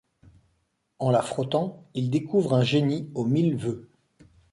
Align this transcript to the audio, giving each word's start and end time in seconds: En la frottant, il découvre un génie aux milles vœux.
En 0.97 1.11
la 1.11 1.21
frottant, 1.21 1.85
il 1.93 2.09
découvre 2.09 2.55
un 2.55 2.63
génie 2.63 3.11
aux 3.13 3.23
milles 3.23 3.55
vœux. 3.55 3.87